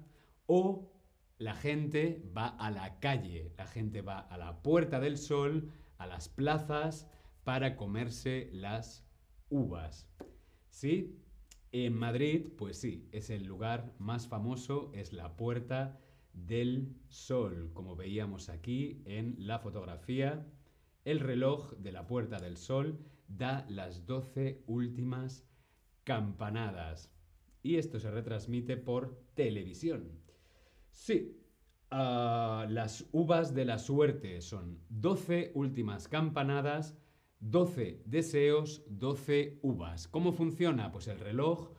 o 0.45 0.91
la 1.37 1.55
gente 1.55 2.23
va 2.35 2.47
a 2.47 2.69
la 2.71 2.99
calle, 2.99 3.53
la 3.57 3.65
gente 3.65 4.01
va 4.01 4.19
a 4.19 4.37
la 4.37 4.61
Puerta 4.61 4.99
del 4.99 5.17
Sol, 5.17 5.71
a 5.97 6.07
las 6.07 6.29
plazas, 6.29 7.09
para 7.43 7.75
comerse 7.75 8.49
las 8.53 9.05
uvas. 9.49 10.09
¿Sí? 10.69 11.19
En 11.71 11.93
Madrid, 11.93 12.47
pues 12.57 12.79
sí, 12.79 13.09
es 13.11 13.29
el 13.29 13.45
lugar 13.45 13.93
más 13.99 14.27
famoso, 14.27 14.91
es 14.93 15.13
la 15.13 15.35
Puerta 15.35 15.99
del 16.33 16.95
Sol, 17.07 17.71
como 17.73 17.95
veíamos 17.95 18.49
aquí 18.49 19.01
en 19.05 19.35
la 19.39 19.59
fotografía. 19.59 20.45
El 21.05 21.19
reloj 21.19 21.71
de 21.77 21.91
la 21.91 22.07
Puerta 22.07 22.39
del 22.39 22.57
Sol 22.57 22.97
da 23.27 23.65
las 23.69 24.07
12 24.07 24.63
últimas 24.65 25.47
campanadas. 26.03 27.13
Y 27.61 27.75
esto 27.75 27.99
se 27.99 28.09
retransmite 28.09 28.75
por 28.75 29.15
televisión. 29.35 30.19
Sí, 30.89 31.39
ah, 31.91 32.65
las 32.69 33.07
uvas 33.11 33.53
de 33.53 33.65
la 33.65 33.77
suerte 33.77 34.41
son 34.41 34.79
12 34.89 35.51
últimas 35.53 36.07
campanadas, 36.07 36.97
12 37.39 38.01
deseos, 38.05 38.83
12 38.87 39.59
uvas. 39.61 40.07
¿Cómo 40.07 40.31
funciona? 40.31 40.91
Pues 40.91 41.07
el 41.07 41.19
reloj 41.19 41.69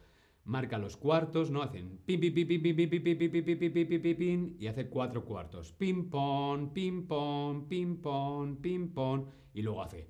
marca 0.46 0.78
los 0.78 0.96
cuartos, 0.96 1.50
¿no? 1.50 1.62
Hacen 1.62 1.98
pim, 2.06 2.20
pim, 2.20 2.32
pim, 2.32 2.46
pim, 2.46 2.62
pim, 2.62 2.76
pim, 2.76 2.88
pim, 2.88 3.18
pim, 3.18 3.30
pim, 3.30 3.44
pim, 3.44 3.72
pim, 3.72 3.88
pim, 3.88 4.02
pim, 4.02 4.16
pim, 4.16 4.56
y 4.59 4.66
hace 4.66 4.88
cuatro 4.88 5.24
cuartos. 5.24 5.72
Pim, 5.72 6.09
pom, 6.09 6.72
pim, 6.72 7.06
pom, 7.06 7.68
pim, 7.68 8.00
pom, 8.00 8.56
pim, 8.56 8.90
y 9.54 9.62
luego 9.62 9.82
hace 9.82 10.09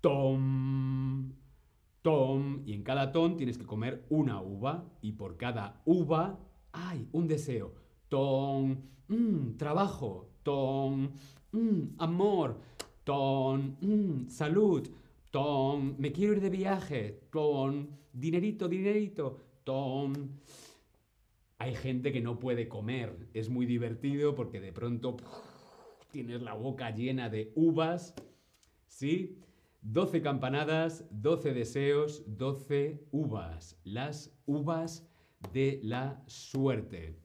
tom, 0.00 1.32
tom, 2.02 2.62
y 2.66 2.72
en 2.72 2.82
cada 2.82 3.12
ton 3.12 3.36
tienes 3.36 3.56
que 3.56 3.64
comer 3.66 4.04
una 4.10 4.40
uva, 4.40 4.84
y 5.00 5.12
por 5.12 5.36
cada 5.36 5.80
uva 5.84 6.38
hay 6.72 7.08
un 7.12 7.28
deseo. 7.28 7.74
Tom, 8.08 8.76
mm, 9.08 9.56
trabajo, 9.56 10.28
tom, 10.42 11.10
mm, 11.52 11.94
amor, 11.98 12.60
tom, 13.04 13.76
mm, 13.80 14.28
salud, 14.28 14.88
Tom, 15.34 15.96
me 15.98 16.12
quiero 16.12 16.34
ir 16.34 16.40
de 16.40 16.48
viaje. 16.48 17.22
Tom, 17.32 17.88
dinerito, 18.12 18.68
dinerito. 18.68 19.36
Tom. 19.64 20.12
Hay 21.58 21.74
gente 21.74 22.12
que 22.12 22.20
no 22.20 22.38
puede 22.38 22.68
comer. 22.68 23.28
Es 23.34 23.48
muy 23.48 23.66
divertido 23.66 24.34
porque 24.34 24.60
de 24.60 24.72
pronto 24.72 25.16
tienes 26.10 26.42
la 26.42 26.54
boca 26.54 26.90
llena 26.90 27.28
de 27.28 27.52
uvas. 27.54 28.14
¿Sí? 28.86 29.38
12 29.82 30.22
campanadas, 30.22 31.04
12 31.10 31.52
deseos, 31.52 32.22
12 32.26 33.06
uvas. 33.10 33.78
Las 33.84 34.30
uvas 34.46 35.06
de 35.52 35.80
la 35.82 36.22
suerte. 36.26 37.16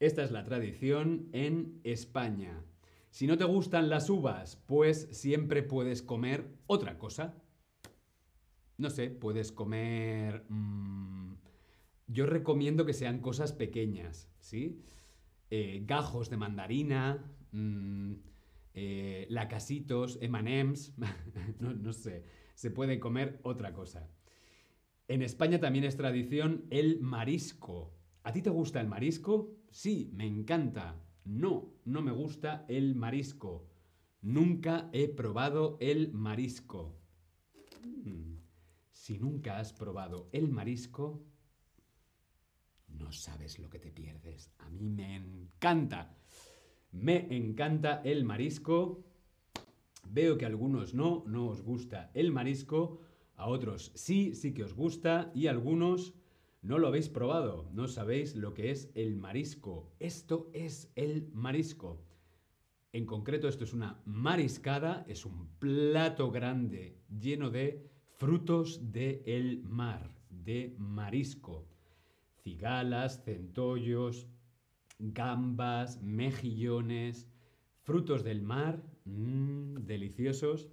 Esta 0.00 0.24
es 0.24 0.32
la 0.32 0.42
tradición 0.42 1.28
en 1.32 1.80
España. 1.84 2.64
Si 3.10 3.26
no 3.26 3.36
te 3.36 3.44
gustan 3.44 3.88
las 3.88 4.10
uvas, 4.10 4.56
pues 4.66 5.08
siempre 5.12 5.62
puedes 5.62 6.02
comer 6.02 6.48
otra 6.66 6.98
cosa. 6.98 7.34
No 8.82 8.90
sé, 8.90 9.10
puedes 9.10 9.52
comer... 9.52 10.44
Mmm, 10.48 11.34
yo 12.08 12.26
recomiendo 12.26 12.84
que 12.84 12.92
sean 12.92 13.20
cosas 13.20 13.52
pequeñas, 13.52 14.28
¿sí? 14.40 14.82
Eh, 15.50 15.84
gajos 15.86 16.30
de 16.30 16.36
mandarina, 16.36 17.24
mmm, 17.52 18.14
eh, 18.74 19.26
lacasitos, 19.30 20.18
emanems, 20.20 20.94
no, 21.60 21.92
sé, 21.92 22.24
se 22.54 22.72
puede 22.72 22.98
comer 22.98 23.38
otra 23.44 23.72
cosa. 23.72 24.10
En 25.06 25.22
España 25.22 25.60
también 25.60 25.84
es 25.84 25.96
tradición 25.96 26.64
el 26.70 27.00
marisco. 27.00 27.94
¿A 28.24 28.32
ti 28.32 28.42
te 28.42 28.50
gusta 28.50 28.80
el 28.80 28.88
marisco? 28.88 29.54
Sí, 29.70 30.10
me 30.12 30.26
encanta. 30.26 31.00
No, 31.24 31.72
no 31.84 32.02
me 32.02 32.10
gusta 32.10 32.64
el 32.68 32.96
marisco. 32.96 33.68
Nunca 34.22 34.90
he 34.92 35.06
probado 35.06 35.78
el 35.80 36.12
marisco. 36.12 36.98
Hmm. 38.04 38.31
Si 39.02 39.18
nunca 39.18 39.58
has 39.58 39.72
probado 39.72 40.28
el 40.30 40.48
marisco, 40.48 41.26
no 42.86 43.10
sabes 43.10 43.58
lo 43.58 43.68
que 43.68 43.80
te 43.80 43.90
pierdes. 43.90 44.52
A 44.58 44.70
mí 44.70 44.88
me 44.88 45.16
encanta. 45.16 46.16
Me 46.92 47.26
encanta 47.36 48.00
el 48.04 48.24
marisco. 48.24 49.02
Veo 50.08 50.38
que 50.38 50.44
a 50.44 50.48
algunos 50.48 50.94
no, 50.94 51.24
no 51.26 51.48
os 51.48 51.62
gusta 51.62 52.12
el 52.14 52.30
marisco. 52.30 53.00
A 53.34 53.48
otros 53.48 53.90
sí, 53.96 54.36
sí 54.36 54.54
que 54.54 54.62
os 54.62 54.72
gusta. 54.72 55.32
Y 55.34 55.48
a 55.48 55.50
algunos 55.50 56.14
no 56.60 56.78
lo 56.78 56.86
habéis 56.86 57.08
probado, 57.08 57.68
no 57.72 57.88
sabéis 57.88 58.36
lo 58.36 58.54
que 58.54 58.70
es 58.70 58.88
el 58.94 59.16
marisco. 59.16 59.90
Esto 59.98 60.48
es 60.52 60.92
el 60.94 61.28
marisco. 61.32 62.04
En 62.92 63.06
concreto, 63.06 63.48
esto 63.48 63.64
es 63.64 63.72
una 63.72 64.00
mariscada, 64.04 65.04
es 65.08 65.26
un 65.26 65.48
plato 65.58 66.30
grande 66.30 67.00
lleno 67.08 67.50
de 67.50 67.90
frutos 68.22 68.92
del 68.92 69.64
mar, 69.64 70.14
de 70.30 70.76
marisco. 70.78 71.66
Cigalas, 72.44 73.24
centollos, 73.24 74.28
gambas, 75.00 76.00
mejillones, 76.04 77.26
frutos 77.80 78.22
del 78.22 78.40
mar, 78.40 78.80
mmm, 79.06 79.74
deliciosos. 79.78 80.68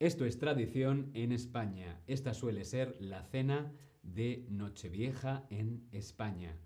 Esto 0.00 0.24
es 0.24 0.40
tradición 0.40 1.12
en 1.14 1.30
España. 1.30 2.02
Esta 2.08 2.34
suele 2.34 2.64
ser 2.64 2.96
la 2.98 3.22
cena 3.22 3.72
de 4.02 4.44
Nochevieja 4.48 5.46
en 5.48 5.86
España. 5.92 6.58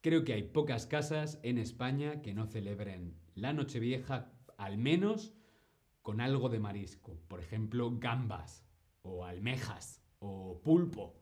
Creo 0.00 0.24
que 0.24 0.32
hay 0.32 0.42
pocas 0.42 0.88
casas 0.88 1.38
en 1.44 1.58
España 1.58 2.20
que 2.20 2.34
no 2.34 2.48
celebren 2.48 3.14
la 3.36 3.52
Nochevieja 3.52 4.32
al 4.58 4.76
menos 4.76 5.32
con 6.02 6.20
algo 6.20 6.48
de 6.48 6.58
marisco. 6.58 7.16
Por 7.28 7.38
ejemplo, 7.38 7.96
gambas 7.96 8.63
o 9.04 9.24
almejas 9.24 10.02
o 10.18 10.60
pulpo. 10.64 11.14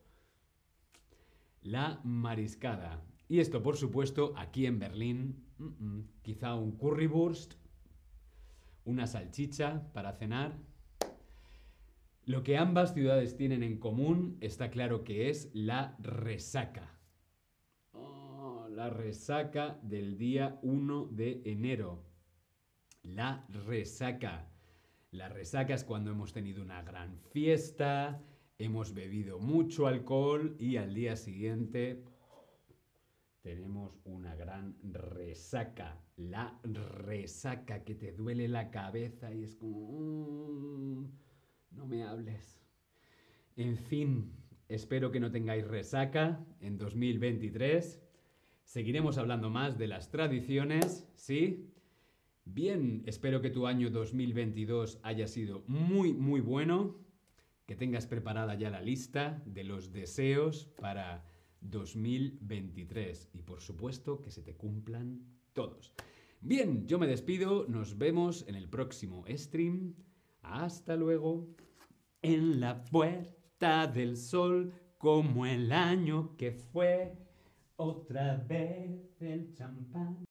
La 1.60 2.00
mariscada. 2.02 3.04
Y 3.28 3.40
esto, 3.40 3.62
por 3.62 3.76
supuesto, 3.76 4.32
aquí 4.36 4.64
en 4.64 4.78
Berlín, 4.78 5.44
quizá 6.22 6.54
un 6.54 6.72
currywurst, 6.72 7.54
una 8.84 9.06
salchicha 9.06 9.92
para 9.92 10.14
cenar 10.14 10.56
lo 12.24 12.44
que 12.44 12.56
ambas 12.56 12.94
ciudades 12.94 13.36
tienen 13.36 13.64
en 13.64 13.78
común 13.78 14.38
está 14.40 14.70
claro 14.70 15.02
que 15.02 15.28
es 15.28 15.50
la 15.54 15.96
resaca. 15.98 17.00
Oh, 17.90 18.68
la 18.70 18.90
resaca 18.90 19.80
del 19.82 20.16
día 20.18 20.60
1 20.62 21.08
de 21.10 21.42
enero. 21.44 22.04
La 23.02 23.44
resaca. 23.66 24.51
La 25.12 25.28
resaca 25.28 25.74
es 25.74 25.84
cuando 25.84 26.10
hemos 26.10 26.32
tenido 26.32 26.62
una 26.62 26.82
gran 26.82 27.18
fiesta, 27.18 28.22
hemos 28.56 28.94
bebido 28.94 29.38
mucho 29.38 29.86
alcohol 29.86 30.56
y 30.58 30.78
al 30.78 30.94
día 30.94 31.16
siguiente 31.16 32.02
tenemos 33.42 33.98
una 34.04 34.34
gran 34.34 34.74
resaca. 34.82 36.02
La 36.16 36.58
resaca 36.62 37.84
que 37.84 37.94
te 37.94 38.12
duele 38.12 38.48
la 38.48 38.70
cabeza 38.70 39.34
y 39.34 39.44
es 39.44 39.54
como... 39.54 39.98
Mm, 40.00 41.10
no 41.72 41.86
me 41.86 42.04
hables. 42.04 42.58
En 43.56 43.76
fin, 43.76 44.32
espero 44.66 45.10
que 45.10 45.20
no 45.20 45.30
tengáis 45.30 45.66
resaca 45.68 46.42
en 46.60 46.78
2023. 46.78 48.00
Seguiremos 48.64 49.18
hablando 49.18 49.50
más 49.50 49.76
de 49.76 49.88
las 49.88 50.10
tradiciones, 50.10 51.06
¿sí? 51.14 51.71
Bien, 52.44 53.02
espero 53.06 53.40
que 53.40 53.50
tu 53.50 53.66
año 53.66 53.88
2022 53.90 54.98
haya 55.02 55.28
sido 55.28 55.62
muy, 55.68 56.12
muy 56.12 56.40
bueno, 56.40 56.96
que 57.66 57.76
tengas 57.76 58.06
preparada 58.06 58.54
ya 58.56 58.68
la 58.68 58.82
lista 58.82 59.42
de 59.46 59.64
los 59.64 59.92
deseos 59.92 60.66
para 60.80 61.24
2023 61.60 63.30
y 63.32 63.42
por 63.42 63.60
supuesto 63.60 64.20
que 64.20 64.30
se 64.30 64.42
te 64.42 64.54
cumplan 64.56 65.22
todos. 65.52 65.94
Bien, 66.40 66.88
yo 66.88 66.98
me 66.98 67.06
despido, 67.06 67.66
nos 67.68 67.96
vemos 67.96 68.44
en 68.48 68.56
el 68.56 68.68
próximo 68.68 69.24
stream. 69.28 69.94
Hasta 70.42 70.96
luego. 70.96 71.48
En 72.20 72.60
la 72.60 72.84
puerta 72.84 73.86
del 73.86 74.16
sol, 74.16 74.72
como 74.98 75.46
el 75.46 75.70
año 75.70 76.36
que 76.36 76.50
fue, 76.50 77.16
otra 77.76 78.36
vez 78.36 79.20
el 79.20 79.52
champán. 79.54 80.18